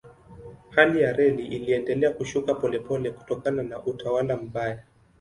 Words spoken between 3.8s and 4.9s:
utawala mbaya.